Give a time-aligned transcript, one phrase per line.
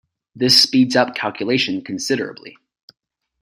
[0.35, 2.57] This speeds up calculation considerably.